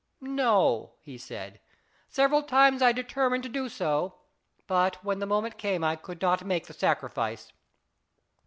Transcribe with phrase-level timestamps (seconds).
[0.19, 1.59] ""No/' he said;
[2.09, 4.15] "several times I determined to do so,
[4.65, 7.53] but when the moment came I could not make the sacrifice.